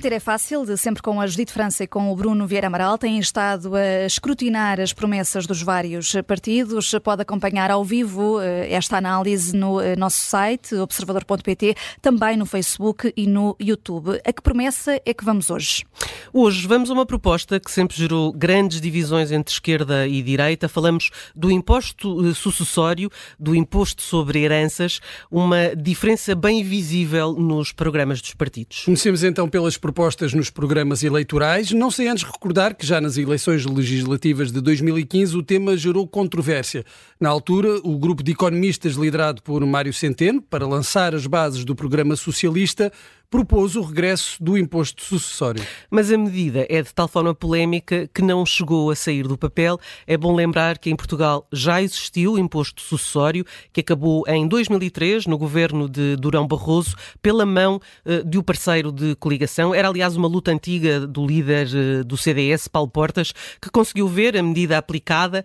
[0.00, 2.96] Prometer é fácil, de sempre com a Judite França e com o Bruno Vieira Amaral,
[2.96, 6.90] têm estado a escrutinar as promessas dos vários partidos.
[7.04, 13.12] Pode acompanhar ao vivo eh, esta análise no eh, nosso site, observador.pt, também no Facebook
[13.14, 14.18] e no YouTube.
[14.24, 15.84] A que promessa é que vamos hoje?
[16.32, 20.66] Hoje vamos a uma proposta que sempre gerou grandes divisões entre esquerda e direita.
[20.66, 24.98] Falamos do imposto eh, sucessório, do imposto sobre heranças,
[25.30, 28.84] uma diferença bem visível nos programas dos partidos.
[28.86, 29.89] Comecemos então pelas propostas
[30.34, 31.72] nos programas eleitorais.
[31.72, 36.84] Não sei antes recordar que já nas eleições legislativas de 2015 o tema gerou controvérsia.
[37.20, 41.74] Na altura, o grupo de economistas liderado por Mário Centeno, para lançar as bases do
[41.74, 42.92] programa socialista,
[43.30, 45.64] propôs o regresso do imposto sucessório.
[45.88, 49.78] Mas a medida é de tal forma polémica que não chegou a sair do papel.
[50.04, 55.26] É bom lembrar que em Portugal já existiu o imposto sucessório, que acabou em 2003,
[55.26, 59.72] no governo de Durão Barroso, pela mão uh, de um parceiro de coligação.
[59.72, 64.36] Era, aliás, uma luta antiga do líder uh, do CDS, Paulo Portas, que conseguiu ver
[64.36, 65.44] a medida aplicada,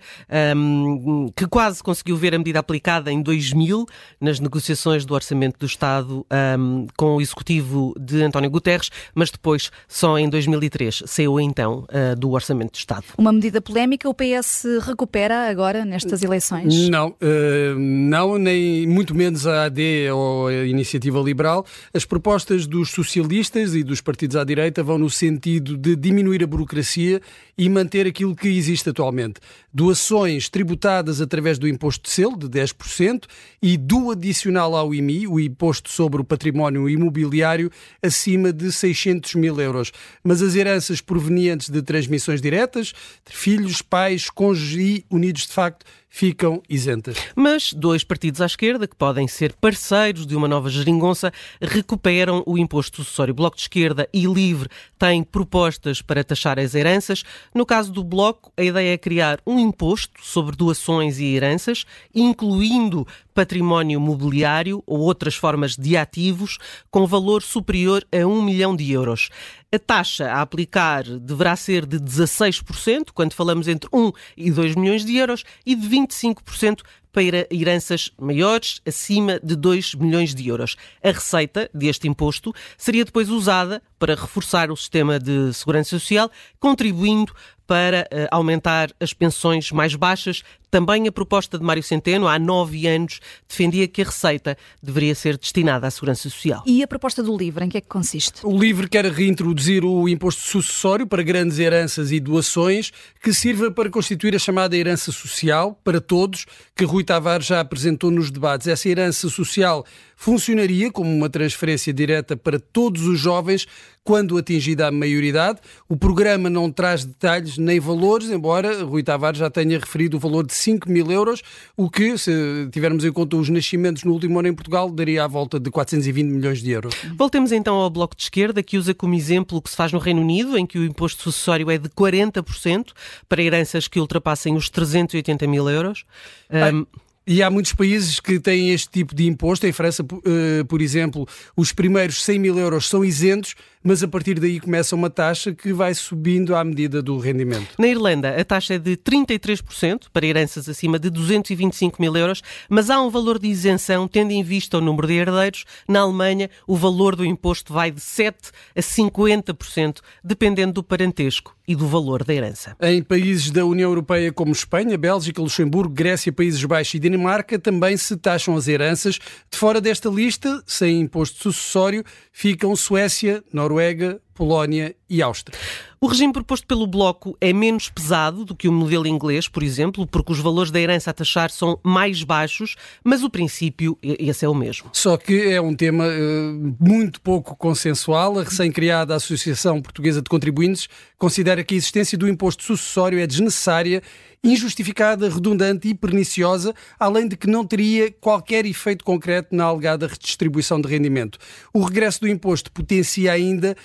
[0.57, 3.85] um, que quase conseguiu ver a medida aplicada em 2000,
[4.19, 6.25] nas negociações do Orçamento do Estado
[6.57, 12.15] um, com o Executivo de António Guterres, mas depois, só em 2003, saiu então uh,
[12.15, 13.05] do Orçamento do Estado.
[13.17, 16.89] Uma medida polémica, o PS recupera agora nestas eleições?
[16.89, 21.65] Não, uh, não, nem muito menos a AD ou a Iniciativa Liberal.
[21.93, 26.47] As propostas dos socialistas e dos partidos à direita vão no sentido de diminuir a
[26.47, 27.21] burocracia
[27.57, 29.39] e manter aquilo que existe atualmente.
[29.73, 33.25] Doações tributadas através do imposto de selo, de 10%,
[33.61, 37.64] e do adicional ao IMI, o Imposto sobre o Património Imobiliário,
[38.01, 39.91] acima de 600 mil euros.
[40.23, 42.93] Mas as heranças provenientes de transmissões diretas,
[43.25, 45.85] filhos, pais, cônjuges e unidos de facto,
[46.15, 47.17] ficam isentas.
[47.35, 51.29] Mas dois partidos à esquerda, que podem ser parceiros de uma nova geringonça,
[51.61, 53.33] recuperam o imposto sucessório.
[53.33, 57.25] Bloco de Esquerda e Livre têm propostas para taxar as heranças.
[57.53, 63.05] No caso do Bloco, a ideia é criar um imposto sobre doações e heranças, incluindo
[63.33, 66.57] património mobiliário ou outras formas de ativos
[66.89, 69.29] com valor superior a 1 milhão de euros.
[69.71, 75.03] A taxa a aplicar deverá ser de 16%, quando falamos entre 1 e 2 milhões
[75.03, 76.81] de euros, e de 25%
[77.15, 80.75] para heranças maiores, acima de 2 milhões de euros.
[81.01, 87.33] A receita deste imposto seria depois usada para reforçar o sistema de segurança social, contribuindo
[87.67, 90.43] para uh, aumentar as pensões mais baixas.
[90.69, 95.37] Também a proposta de Mário Centeno, há nove anos, defendia que a receita deveria ser
[95.37, 96.63] destinada à segurança social.
[96.65, 98.45] E a proposta do LIVRE, em que é que consiste?
[98.45, 102.91] O LIVRE quer reintroduzir o imposto sucessório para grandes heranças e doações,
[103.23, 106.45] que sirva para constituir a chamada herança social para todos,
[106.75, 108.67] que Rui Tavares já apresentou nos debates.
[108.67, 109.85] Essa herança social
[110.17, 113.65] funcionaria como uma transferência direta para todos os jovens
[114.05, 115.59] quando atingida a maioridade.
[115.89, 120.45] O programa não traz detalhes nem valores, embora Rui Tavares já tenha referido o valor
[120.45, 121.41] de 5 mil euros,
[121.75, 125.27] o que, se tivermos em conta os nascimentos no último ano em Portugal, daria à
[125.27, 126.93] volta de 420 milhões de euros.
[127.17, 129.97] Voltemos então ao Bloco de Esquerda, que usa como exemplo o que se faz no
[129.97, 132.91] Reino Unido, em que o imposto sucessório é de 40%
[133.27, 136.05] para heranças que ultrapassem os 380 mil euros.
[136.51, 136.85] Um...
[137.27, 139.65] E há muitos países que têm este tipo de imposto.
[139.65, 141.27] Em França, eh, por exemplo,
[141.57, 145.73] os primeiros 100 mil euros são isentos, mas a partir daí começa uma taxa que
[145.73, 147.69] vai subindo à medida do rendimento.
[147.79, 152.91] Na Irlanda, a taxa é de 33% para heranças acima de 225 mil euros, mas
[152.91, 155.65] há um valor de isenção tendo em vista o número de herdeiros.
[155.87, 161.75] Na Alemanha, o valor do imposto vai de 7% a 50%, dependendo do parentesco e
[161.75, 162.75] do valor da herança.
[162.81, 167.97] Em países da União Europeia como Espanha, Bélgica, Luxemburgo, Grécia, Países Baixos e Dinamarca, também
[167.97, 169.19] se taxam as heranças.
[169.49, 175.57] De fora desta lista, sem imposto sucessório, ficam Suécia, Noruega, Polónia e Áustria.
[175.99, 180.05] O regime proposto pelo Bloco é menos pesado do que o modelo inglês, por exemplo,
[180.05, 184.49] porque os valores da herança a taxar são mais baixos, mas o princípio, esse é
[184.49, 184.89] o mesmo.
[184.93, 188.37] Só que é um tema uh, muito pouco consensual.
[188.37, 190.87] A recém-criada Associação Portuguesa de Contribuintes
[191.17, 194.03] considera que a existência do imposto sucessório é desnecessária
[194.45, 200.79] injustificada, redundante e perniciosa, além de que não teria qualquer efeito concreto na alegada redistribuição
[200.79, 201.39] de rendimento.
[201.73, 203.75] O regresso do imposto potencia ainda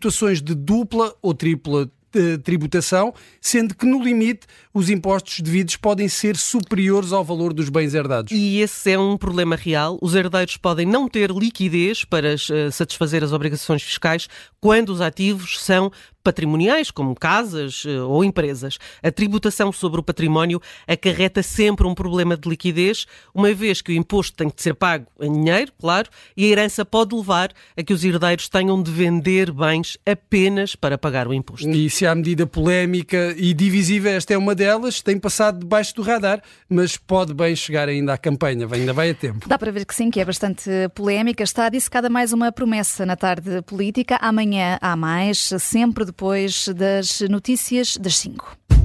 [0.00, 1.90] situações de dupla ou tripla
[2.42, 7.94] tributação, sendo que no limite os impostos devidos podem ser superiores ao valor dos bens
[7.94, 8.32] herdados.
[8.32, 9.98] E esse é um problema real.
[10.02, 14.28] Os herdeiros podem não ter liquidez para uh, satisfazer as obrigações fiscais
[14.60, 18.78] quando os ativos são patrimoniais, como casas eh, ou empresas.
[19.02, 23.94] A tributação sobre o património acarreta sempre um problema de liquidez, uma vez que o
[23.94, 27.92] imposto tem que ser pago em dinheiro, claro, e a herança pode levar a que
[27.92, 31.68] os herdeiros tenham de vender bens apenas para pagar o imposto.
[31.68, 36.02] E se há medida polémica e divisiva, esta é uma delas, tem passado debaixo do
[36.02, 39.48] radar, mas pode bem chegar ainda à campanha, ainda vai a tempo.
[39.48, 41.42] Dá para ver que sim, que é bastante polémica.
[41.42, 44.18] Está dissecada mais uma promessa na tarde política.
[44.20, 48.79] Amanhã há mais, sempre depois das notícias das 5.